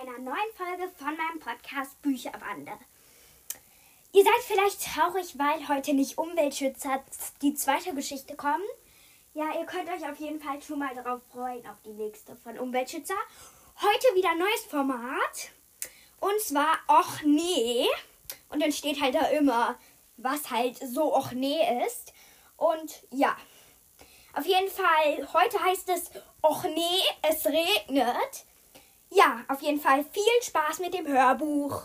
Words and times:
einer 0.00 0.18
neuen 0.18 0.52
Folge 0.56 0.90
von 0.96 1.14
meinem 1.14 1.40
Podcast 1.40 2.00
Bücherwande. 2.00 2.72
Ihr 4.12 4.24
seid 4.24 4.40
vielleicht 4.46 4.82
traurig, 4.82 5.38
weil 5.38 5.68
heute 5.68 5.92
nicht 5.92 6.16
Umweltschützer 6.16 7.04
die 7.42 7.52
zweite 7.52 7.94
Geschichte 7.94 8.34
kommen. 8.34 8.64
Ja, 9.34 9.52
ihr 9.58 9.66
könnt 9.66 9.90
euch 9.90 10.08
auf 10.10 10.16
jeden 10.18 10.40
Fall 10.40 10.62
schon 10.62 10.78
mal 10.78 10.94
darauf 10.94 11.20
freuen, 11.30 11.66
auf 11.66 11.82
die 11.84 11.92
nächste 11.92 12.34
von 12.34 12.58
Umweltschützer. 12.58 13.14
Heute 13.82 14.16
wieder 14.16 14.34
neues 14.36 14.64
Format. 14.70 15.50
Und 16.20 16.40
zwar 16.40 16.78
Och 16.88 17.22
nee. 17.24 17.86
Und 18.48 18.62
dann 18.62 18.72
steht 18.72 19.02
halt 19.02 19.14
da 19.14 19.26
immer, 19.28 19.78
was 20.16 20.50
halt 20.50 20.78
so 20.78 21.14
Och 21.14 21.32
nee 21.32 21.60
ist. 21.86 22.14
Und 22.56 23.02
ja, 23.10 23.36
auf 24.32 24.46
jeden 24.46 24.70
Fall, 24.70 25.28
heute 25.34 25.62
heißt 25.62 25.90
es 25.90 26.10
Och 26.42 26.64
nee, 26.64 27.02
es 27.20 27.44
regnet. 27.44 28.46
Ja, 29.12 29.44
auf 29.48 29.60
jeden 29.60 29.80
Fall 29.80 30.04
viel 30.04 30.22
Spaß 30.42 30.78
mit 30.78 30.94
dem 30.94 31.06
Hörbuch. 31.06 31.82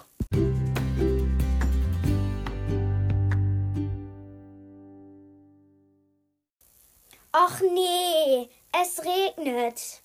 Och 7.33 7.61
nee, 7.61 8.49
es 8.71 9.03
regnet. 9.03 10.01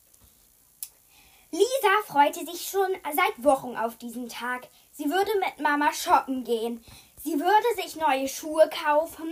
Lisa 1.51 2.02
freute 2.06 2.47
sich 2.47 2.69
schon 2.70 2.91
seit 3.05 3.45
Wochen 3.45 3.77
auf 3.77 3.97
diesen 3.97 4.28
Tag. 4.28 4.69
Sie 4.92 5.05
würde 5.05 5.30
mit 5.41 5.61
Mama 5.61 5.92
shoppen 5.92 6.42
gehen. 6.45 6.83
Sie 7.23 7.39
würde 7.39 7.83
sich 7.83 7.97
neue 7.97 8.28
Schuhe 8.28 8.69
kaufen, 8.70 9.30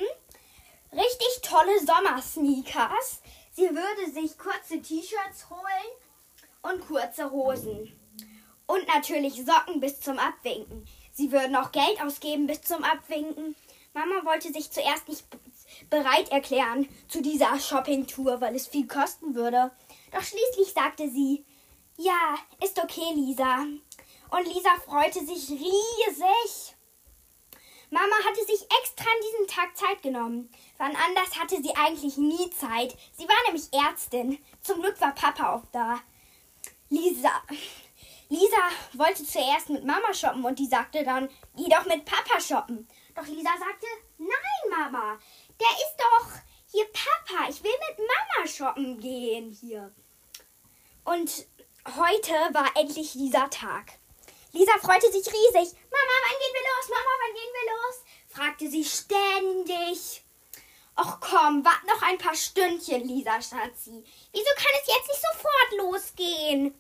richtig 0.93 1.41
tolle 1.43 1.79
Sommersneakers. 1.80 3.23
Sie 3.52 3.70
würde 3.70 4.12
sich 4.12 4.37
kurze 4.37 4.82
T-Shirts 4.82 5.48
holen 5.48 6.07
und 6.62 6.87
kurze 6.87 7.30
Hosen. 7.30 7.92
Und 8.66 8.87
natürlich 8.88 9.45
Socken 9.45 9.80
bis 9.80 10.01
zum 10.01 10.18
Abwinken. 10.18 10.84
Sie 11.12 11.32
würden 11.32 11.56
auch 11.56 11.73
Geld 11.73 12.01
ausgeben 12.02 12.46
bis 12.46 12.62
zum 12.62 12.84
Abwinken. 12.84 13.56
Mama 13.95 14.24
wollte 14.24 14.52
sich 14.52 14.70
zuerst 14.70 15.09
nicht 15.09 15.24
bereit 15.90 16.30
erklären 16.30 16.88
zu 17.09 17.23
dieser 17.23 17.59
Shoppingtour, 17.59 18.40
weil 18.40 18.54
es 18.54 18.68
viel 18.68 18.86
kosten 18.86 19.34
würde. 19.34 19.70
Doch 20.12 20.23
schließlich 20.23 20.73
sagte 20.73 21.09
sie, 21.10 21.45
ja, 21.96 22.36
ist 22.62 22.79
okay, 22.79 23.12
Lisa. 23.14 23.64
Und 24.30 24.46
Lisa 24.46 24.70
freute 24.84 25.24
sich 25.24 25.51
riesig. 25.51 26.74
Mama 27.90 28.16
hatte 28.24 28.45
sich 28.45 28.60
extra 28.82 29.06
an 29.06 29.20
diesem 29.32 29.46
Tag 29.46 29.76
Zeit 29.76 30.02
genommen. 30.02 30.51
Wann 30.76 30.95
anders 30.95 31.38
hatte 31.40 31.56
sie 31.62 31.74
eigentlich 31.74 32.18
nie 32.18 32.51
Zeit. 32.51 32.95
Sie 33.16 33.26
war 33.26 33.36
nämlich 33.46 33.73
Ärztin. 33.73 34.38
Zum 34.60 34.82
Glück 34.82 35.01
war 35.01 35.14
Papa 35.14 35.54
auch 35.54 35.64
da. 35.73 35.98
Lisa. 36.91 37.43
Lisa 38.29 38.71
wollte 38.95 39.25
zuerst 39.25 39.71
mit 39.71 39.85
Mama 39.85 40.13
shoppen 40.13 40.45
und 40.45 40.59
die 40.59 40.67
sagte 40.67 41.03
dann, 41.03 41.29
geh 41.57 41.69
doch 41.69 41.87
mit 41.87 42.05
Papa 42.05 42.41
shoppen. 42.41 42.87
Doch 43.15 43.27
Lisa 43.27 43.51
sagte, 43.59 43.87
nein, 44.19 44.71
Mama, 44.71 45.19
der 45.59 45.69
ist 45.69 45.97
doch 45.99 46.29
hier 46.71 46.85
Papa. 46.87 47.49
Ich 47.49 47.63
will 47.63 47.73
mit 47.89 47.99
Mama 47.99 48.47
shoppen 48.47 49.01
gehen 49.01 49.51
hier. 49.51 49.95
Und 51.05 51.47
heute 51.97 52.33
war 52.53 52.71
endlich 52.77 53.13
dieser 53.13 53.49
Tag. 53.49 53.99
Lisa 54.53 54.73
freute 54.79 55.11
sich 55.11 55.27
riesig. 55.27 55.75
Mama, 55.91 56.15
wann 56.23 56.39
gehen 56.39 56.55
wir 56.55 56.66
los? 56.77 56.89
Mama, 56.91 57.11
wann 57.21 57.35
gehen 57.35 57.55
wir 57.55 57.73
los? 57.73 58.05
fragte 58.29 58.69
sie 58.69 58.85
ständig. 58.85 60.25
Ach 60.95 61.21
komm, 61.21 61.65
wart 61.65 61.85
noch 61.87 62.03
ein 62.03 62.19
paar 62.19 62.28
Stündchen, 62.45 63.07
Lisa, 63.07 63.41
Schatzi. 63.43 64.05
Wieso 64.33 64.50
kann 64.56 64.72
es 64.81 64.89
jetzt 64.89 65.09
nicht 65.09 65.22
sofort 65.33 65.93
losgehen? 65.93 66.75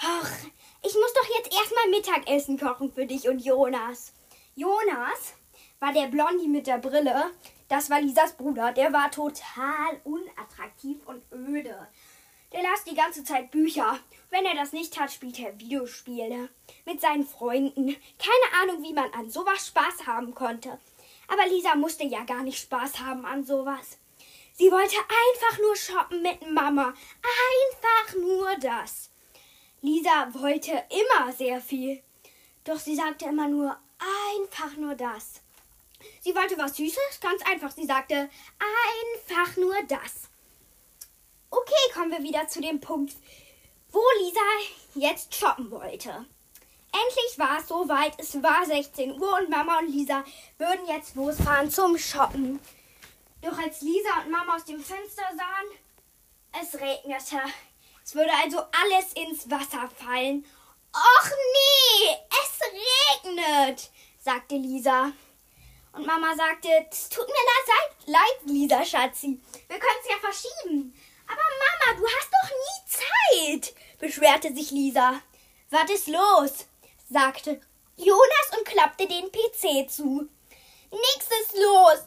Ach, 0.00 0.30
ich 0.82 0.94
muss 0.94 1.12
doch 1.12 1.28
jetzt 1.36 1.52
erstmal 1.52 1.88
Mittagessen 1.90 2.58
kochen 2.58 2.92
für 2.92 3.06
dich 3.06 3.28
und 3.28 3.40
Jonas. 3.40 4.12
Jonas 4.54 5.34
war 5.80 5.92
der 5.92 6.06
Blondie 6.06 6.48
mit 6.48 6.66
der 6.66 6.78
Brille. 6.78 7.30
Das 7.68 7.90
war 7.90 8.00
Lisas 8.00 8.32
Bruder. 8.32 8.72
Der 8.72 8.92
war 8.92 9.10
total 9.10 10.00
unattraktiv 10.04 10.98
und 11.06 11.22
öde. 11.32 11.88
Der 12.52 12.62
las 12.62 12.84
die 12.84 12.94
ganze 12.94 13.24
Zeit 13.24 13.50
Bücher. 13.50 13.98
Wenn 14.30 14.44
er 14.46 14.54
das 14.54 14.72
nicht 14.72 14.94
tat, 14.94 15.12
spielte 15.12 15.42
er 15.42 15.58
Videospiele 15.60 16.48
mit 16.86 17.00
seinen 17.00 17.26
Freunden. 17.26 17.88
Keine 18.18 18.62
Ahnung, 18.62 18.82
wie 18.82 18.94
man 18.94 19.12
an 19.12 19.30
sowas 19.30 19.66
Spaß 19.66 20.06
haben 20.06 20.34
konnte. 20.34 20.78
Aber 21.28 21.46
Lisa 21.46 21.74
musste 21.74 22.04
ja 22.04 22.24
gar 22.24 22.42
nicht 22.42 22.58
Spaß 22.58 23.00
haben 23.00 23.26
an 23.26 23.44
sowas. 23.44 23.98
Sie 24.58 24.72
wollte 24.72 24.96
einfach 24.96 25.58
nur 25.60 25.76
shoppen 25.76 26.20
mit 26.20 26.50
Mama. 26.50 26.92
Einfach 26.92 28.16
nur 28.16 28.56
das. 28.56 29.08
Lisa 29.82 30.34
wollte 30.34 30.84
immer 30.90 31.32
sehr 31.32 31.60
viel. 31.60 32.02
Doch 32.64 32.80
sie 32.80 32.96
sagte 32.96 33.26
immer 33.26 33.46
nur 33.46 33.78
einfach 34.34 34.76
nur 34.76 34.96
das. 34.96 35.42
Sie 36.20 36.34
wollte 36.34 36.58
was 36.58 36.76
Süßes, 36.76 37.20
ganz 37.20 37.40
einfach. 37.46 37.70
Sie 37.70 37.86
sagte 37.86 38.28
einfach 39.24 39.56
nur 39.56 39.76
das. 39.86 40.28
Okay, 41.50 41.92
kommen 41.94 42.10
wir 42.10 42.24
wieder 42.24 42.48
zu 42.48 42.60
dem 42.60 42.80
Punkt, 42.80 43.14
wo 43.92 44.02
Lisa 44.20 44.40
jetzt 44.96 45.36
shoppen 45.36 45.70
wollte. 45.70 46.26
Endlich 46.90 47.38
war 47.38 47.60
es 47.60 47.68
soweit. 47.68 48.14
Es 48.18 48.42
war 48.42 48.66
16 48.66 49.20
Uhr 49.20 49.38
und 49.38 49.50
Mama 49.50 49.78
und 49.78 49.88
Lisa 49.88 50.24
würden 50.58 50.88
jetzt 50.88 51.14
losfahren 51.14 51.70
zum 51.70 51.96
Shoppen. 51.96 52.58
Doch 53.40 53.58
als 53.58 53.80
Lisa 53.82 54.20
und 54.24 54.30
Mama 54.30 54.56
aus 54.56 54.64
dem 54.64 54.82
Fenster 54.82 55.22
sahen, 55.36 55.78
es 56.60 56.74
regnete. 56.80 57.40
Es 58.04 58.14
würde 58.14 58.32
also 58.42 58.58
alles 58.58 59.12
ins 59.14 59.50
Wasser 59.50 59.88
fallen. 59.96 60.44
Och 60.92 61.30
nee, 61.54 62.16
es 62.30 63.24
regnet, 63.24 63.90
sagte 64.18 64.56
Lisa. 64.56 65.12
Und 65.92 66.06
Mama 66.06 66.34
sagte, 66.34 66.68
es 66.90 67.08
tut 67.08 67.26
mir 67.26 68.12
leid, 68.12 68.40
Lisa, 68.44 68.84
Schatzi. 68.84 69.40
Wir 69.68 69.78
können 69.78 70.00
es 70.02 70.10
ja 70.10 70.18
verschieben. 70.18 70.94
Aber 71.26 71.36
Mama, 71.36 71.98
du 71.98 72.06
hast 72.06 72.30
doch 72.32 72.50
nie 72.50 73.60
Zeit, 73.60 73.74
beschwerte 73.98 74.54
sich 74.54 74.70
Lisa. 74.70 75.20
Was 75.70 75.90
ist 75.90 76.08
los? 76.08 76.66
sagte 77.10 77.60
Jonas 77.96 78.56
und 78.56 78.64
klappte 78.66 79.06
den 79.06 79.30
PC 79.30 79.90
zu. 79.90 80.28
Nix 80.90 81.28
ist 81.42 81.54
los. 81.54 81.98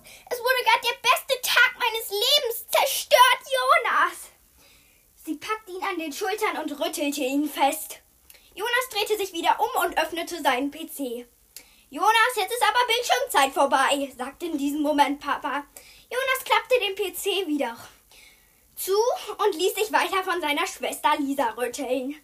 Wurde 0.41 0.63
gerade 0.63 0.87
der 0.87 1.09
beste 1.09 1.41
Tag 1.41 1.75
meines 1.79 2.09
Lebens. 2.09 2.65
Zerstört, 2.67 3.43
Jonas. 3.45 4.29
Sie 5.23 5.35
packte 5.35 5.71
ihn 5.71 5.83
an 5.83 5.99
den 5.99 6.11
Schultern 6.11 6.57
und 6.57 6.79
rüttelte 6.79 7.21
ihn 7.21 7.47
fest. 7.47 7.99
Jonas 8.55 8.89
drehte 8.91 9.17
sich 9.17 9.33
wieder 9.33 9.59
um 9.59 9.85
und 9.85 9.97
öffnete 9.97 10.41
seinen 10.41 10.71
PC. 10.71 11.27
Jonas, 11.89 12.35
jetzt 12.35 12.53
ist 12.53 12.63
aber 12.63 12.79
Bildschirmzeit 12.87 13.53
vorbei, 13.53 14.11
sagte 14.17 14.47
in 14.47 14.57
diesem 14.57 14.81
Moment 14.81 15.19
Papa. 15.19 15.65
Jonas 16.09 16.43
klappte 16.43 16.79
den 16.79 16.95
PC 16.95 17.47
wieder 17.47 17.77
zu 18.75 18.93
und 19.45 19.55
ließ 19.55 19.75
sich 19.75 19.93
weiter 19.93 20.23
von 20.23 20.41
seiner 20.41 20.65
Schwester 20.65 21.11
Lisa 21.19 21.51
rütteln. 21.51 22.15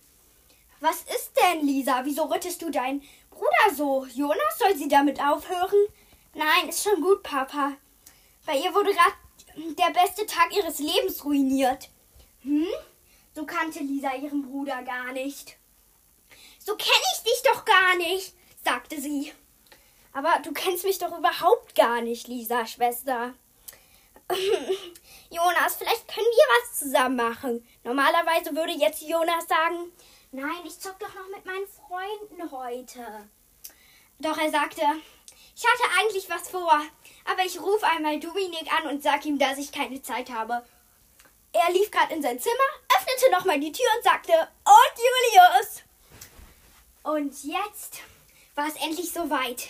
Was 0.80 1.02
ist 1.02 1.34
denn, 1.36 1.66
Lisa? 1.66 2.02
Wieso 2.04 2.24
rüttest 2.24 2.62
du 2.62 2.72
deinen 2.72 3.04
Bruder 3.30 3.76
so? 3.76 4.06
Jonas 4.14 4.58
soll 4.58 4.76
sie 4.76 4.88
damit 4.88 5.22
aufhören? 5.22 5.88
Nein, 6.34 6.70
ist 6.70 6.84
schon 6.84 7.02
gut, 7.02 7.24
Papa. 7.24 7.74
Bei 8.48 8.56
ihr 8.56 8.74
wurde 8.74 8.94
gerade 8.94 9.74
der 9.76 9.92
beste 9.92 10.26
Tag 10.26 10.56
ihres 10.56 10.80
Lebens 10.80 11.24
ruiniert. 11.26 11.90
Hm? 12.44 12.66
So 13.36 13.46
kannte 13.46 13.80
Lisa 13.80 14.16
ihren 14.16 14.50
Bruder 14.50 14.84
gar 14.84 15.12
nicht. 15.12 15.58
So 16.58 16.78
kenne 16.78 17.04
ich 17.14 17.24
dich 17.24 17.44
doch 17.44 17.66
gar 17.66 17.98
nicht, 17.98 18.34
sagte 18.64 19.02
sie. 19.02 19.34
Aber 20.14 20.40
du 20.44 20.54
kennst 20.54 20.86
mich 20.86 20.98
doch 20.98 21.16
überhaupt 21.18 21.76
gar 21.76 22.02
nicht, 22.02 22.30
Lisa, 22.30 22.66
Schwester. 22.66 23.34
Jonas, 25.30 25.76
vielleicht 25.76 26.08
können 26.08 26.26
wir 26.26 26.62
was 26.62 26.80
zusammen 26.80 27.18
machen. 27.18 27.68
Normalerweise 27.84 28.56
würde 28.56 28.72
jetzt 28.72 29.02
Jonas 29.02 29.46
sagen, 29.50 29.92
nein, 30.32 30.66
ich 30.66 30.80
zock 30.80 30.98
doch 31.00 31.14
noch 31.14 31.28
mit 31.36 31.46
meinen 31.46 31.68
Freunden 31.68 32.50
heute. 32.50 33.30
Doch 34.20 34.38
er 34.38 34.50
sagte, 34.50 34.84
ich 35.58 35.66
hatte 35.66 35.92
eigentlich 36.00 36.30
was 36.30 36.50
vor, 36.50 36.82
aber 37.26 37.44
ich 37.44 37.60
rufe 37.60 37.86
einmal 37.88 38.20
Dominik 38.20 38.72
an 38.72 38.92
und 38.92 39.02
sag 39.02 39.26
ihm, 39.26 39.40
dass 39.40 39.58
ich 39.58 39.72
keine 39.72 40.00
Zeit 40.04 40.30
habe. 40.30 40.64
Er 41.52 41.74
lief 41.74 41.90
gerade 41.90 42.14
in 42.14 42.22
sein 42.22 42.40
Zimmer, 42.40 42.56
öffnete 42.96 43.32
nochmal 43.32 43.60
die 43.60 43.72
Tür 43.72 43.88
und 43.98 44.04
sagte, 44.04 44.34
und 44.34 45.34
Julius. 45.34 45.84
Und 47.02 47.44
jetzt 47.44 48.02
war 48.54 48.68
es 48.68 48.76
endlich 48.76 49.12
soweit. 49.12 49.70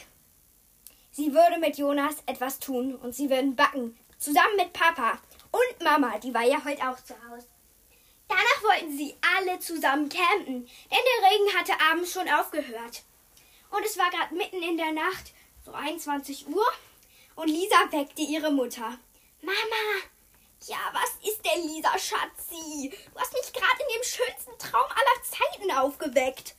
Sie 1.12 1.34
würde 1.34 1.58
mit 1.58 1.78
Jonas 1.78 2.16
etwas 2.26 2.60
tun 2.60 2.96
und 2.96 3.16
sie 3.16 3.30
würden 3.30 3.56
backen. 3.56 3.98
Zusammen 4.20 4.58
mit 4.58 4.74
Papa 4.74 5.20
und 5.52 5.84
Mama, 5.84 6.18
die 6.20 6.34
war 6.34 6.44
ja 6.44 6.66
heute 6.66 6.82
auch 6.90 7.02
zu 7.02 7.14
Hause. 7.30 7.48
Danach 8.28 8.64
wollten 8.64 8.98
sie 8.98 9.16
alle 9.38 9.58
zusammen 9.60 10.10
campen, 10.10 10.66
denn 10.66 10.70
der 10.92 11.32
Regen 11.32 11.58
hatte 11.58 11.74
abends 11.90 12.12
schon 12.12 12.28
aufgehört. 12.28 13.04
Und 13.70 13.86
es 13.86 13.98
war 13.98 14.10
gerade 14.10 14.36
mitten 14.36 14.62
in 14.62 14.76
der 14.76 14.92
Nacht, 14.92 15.32
so 15.68 15.74
21 15.74 16.48
Uhr, 16.48 16.66
und 17.36 17.50
Lisa 17.50 17.76
weckte 17.92 18.22
ihre 18.22 18.52
Mutter. 18.52 18.98
Mama! 19.42 20.02
Ja, 20.66 20.78
was 20.94 21.30
ist 21.30 21.44
denn, 21.44 21.68
Lisa, 21.68 21.92
Schatzi? 22.00 22.90
Du 23.14 23.20
hast 23.20 23.34
mich 23.34 23.52
gerade 23.52 23.82
in 23.82 24.00
dem 24.00 24.04
schönsten 24.04 24.58
Traum 24.58 24.86
aller 24.90 25.24
Zeiten 25.24 25.72
aufgeweckt. 25.72 26.56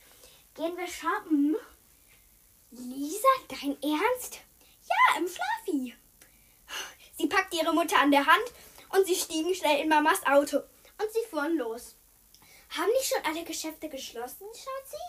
Gehen 0.55 0.77
wir 0.77 0.87
shoppen? 0.87 1.55
Lisa, 2.69 3.27
dein 3.47 3.81
Ernst? 3.81 4.41
Ja, 4.87 5.17
im 5.17 5.27
Schlafi. 5.27 5.95
Sie 7.17 7.27
packte 7.27 7.57
ihre 7.57 7.73
Mutter 7.73 7.97
an 7.99 8.11
der 8.11 8.27
Hand 8.27 8.45
und 8.91 9.07
sie 9.07 9.15
stiegen 9.15 9.55
schnell 9.55 9.81
in 9.81 9.89
Mamas 9.89 10.23
Auto 10.27 10.57
und 10.57 11.11
sie 11.11 11.27
fuhren 11.31 11.57
los. 11.57 11.95
Haben 12.77 12.91
nicht 12.91 13.09
schon 13.09 13.25
alle 13.25 13.43
Geschäfte 13.43 13.89
geschlossen, 13.89 14.45
Schatzi? 14.53 15.01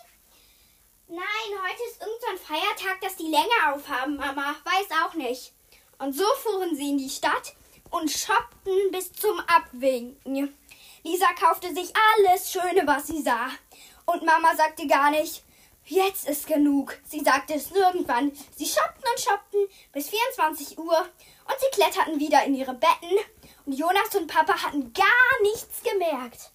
Nein, 1.12 1.58
heute 1.60 1.82
ist 1.90 2.00
irgendein 2.00 2.38
so 2.38 2.44
Feiertag, 2.44 3.00
dass 3.00 3.16
die 3.16 3.26
länger 3.26 3.74
aufhaben, 3.74 4.14
Mama. 4.14 4.54
Weiß 4.62 4.86
auch 5.04 5.14
nicht. 5.14 5.52
Und 5.98 6.12
so 6.12 6.22
fuhren 6.36 6.76
sie 6.76 6.90
in 6.90 6.98
die 6.98 7.10
Stadt 7.10 7.54
und 7.90 8.08
shoppten 8.08 8.92
bis 8.92 9.12
zum 9.12 9.40
Abwinken. 9.40 10.56
Lisa 11.02 11.26
kaufte 11.32 11.74
sich 11.74 11.92
alles 11.96 12.52
Schöne, 12.52 12.86
was 12.86 13.08
sie 13.08 13.22
sah. 13.22 13.48
Und 14.06 14.22
Mama 14.22 14.54
sagte 14.54 14.86
gar 14.86 15.10
nicht, 15.10 15.42
jetzt 15.84 16.28
ist 16.28 16.46
genug. 16.46 16.96
Sie 17.08 17.24
sagte 17.24 17.54
es 17.54 17.72
irgendwann. 17.72 18.30
Sie 18.56 18.66
shoppten 18.66 19.02
und 19.10 19.20
shoppten 19.20 19.66
bis 19.92 20.10
24 20.10 20.78
Uhr 20.78 21.00
und 21.00 21.56
sie 21.58 21.80
kletterten 21.80 22.20
wieder 22.20 22.44
in 22.44 22.54
ihre 22.54 22.74
Betten. 22.74 23.18
Und 23.66 23.72
Jonas 23.72 24.14
und 24.14 24.28
Papa 24.28 24.62
hatten 24.62 24.92
gar 24.92 25.42
nichts 25.42 25.82
gemerkt. 25.82 26.52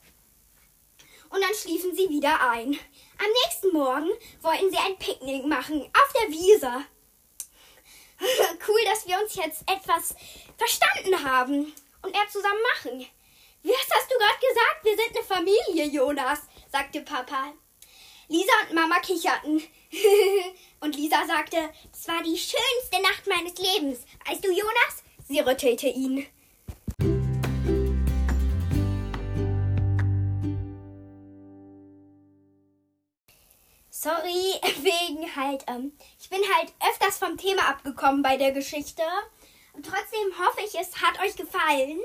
Und 1.29 1.41
dann 1.41 1.53
schliefen 1.53 1.95
sie 1.95 2.09
wieder 2.09 2.49
ein. 2.49 2.77
Am 3.17 3.31
nächsten 3.43 3.71
Morgen 3.71 4.09
wollten 4.41 4.69
sie 4.71 4.77
ein 4.77 4.97
Picknick 4.97 5.45
machen 5.45 5.81
auf 5.81 6.13
der 6.13 6.29
Wiese. 6.29 6.85
cool, 8.67 8.79
dass 8.85 9.07
wir 9.07 9.19
uns 9.19 9.35
jetzt 9.35 9.63
etwas 9.69 10.15
verstanden 10.57 11.23
haben 11.23 11.73
und 12.01 12.15
er 12.15 12.27
zusammen 12.29 12.61
machen. 12.75 13.05
Was 13.63 13.89
hast 13.95 14.11
du 14.11 14.17
gerade 14.17 14.39
gesagt? 14.39 14.83
Wir 14.83 14.95
sind 14.95 15.17
eine 15.17 15.25
Familie, 15.25 15.85
Jonas, 15.85 16.41
sagte 16.71 17.01
Papa. 17.01 17.53
Lisa 18.27 18.51
und 18.67 18.75
Mama 18.75 18.99
kicherten. 18.99 19.63
und 20.79 20.95
Lisa 20.95 21.25
sagte, 21.25 21.57
es 21.91 22.07
war 22.07 22.21
die 22.23 22.37
schönste 22.37 23.01
Nacht 23.01 23.27
meines 23.27 23.57
Lebens. 23.57 24.05
Weißt 24.25 24.43
du, 24.43 24.49
Jonas? 24.49 25.03
Sie 25.27 25.39
rüttelte 25.39 25.87
ihn. 25.87 26.27
Sorry, 34.05 34.53
wegen 34.83 35.35
halt, 35.35 35.63
ähm, 35.65 35.91
ich 36.21 36.29
bin 36.29 36.39
halt 36.55 36.71
öfters 36.91 37.17
vom 37.17 37.37
Thema 37.37 37.69
abgekommen 37.69 38.21
bei 38.21 38.37
der 38.37 38.51
Geschichte. 38.51 39.01
Und 39.73 39.83
trotzdem 39.83 40.31
hoffe 40.37 40.61
ich, 40.63 40.79
es 40.79 41.01
hat 41.01 41.19
euch 41.25 41.35
gefallen. 41.35 41.99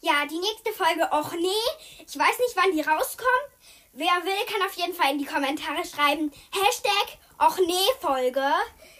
Ja, 0.00 0.26
die 0.28 0.40
nächste 0.40 0.72
Folge, 0.72 1.08
och 1.12 1.32
nee, 1.34 2.04
ich 2.04 2.18
weiß 2.18 2.38
nicht, 2.40 2.56
wann 2.56 2.72
die 2.72 2.80
rauskommt. 2.80 3.52
Wer 3.92 4.24
will, 4.24 4.46
kann 4.52 4.66
auf 4.66 4.74
jeden 4.74 4.94
Fall 4.94 5.12
in 5.12 5.18
die 5.18 5.26
Kommentare 5.26 5.84
schreiben, 5.84 6.32
Hashtag 6.50 7.18
och 7.38 7.56
nee 7.64 7.88
Folge. 8.00 8.52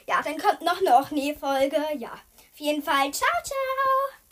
Ja, 0.06 0.22
dann 0.22 0.38
kommt 0.38 0.62
noch 0.62 0.80
eine 0.80 0.96
och 0.96 1.10
nee 1.10 1.34
Folge. 1.34 1.82
Ja, 1.98 2.12
auf 2.12 2.58
jeden 2.58 2.84
Fall, 2.84 3.10
ciao, 3.12 3.42
ciao. 3.42 4.27